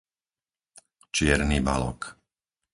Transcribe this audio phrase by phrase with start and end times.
[1.15, 2.01] Čierny Balog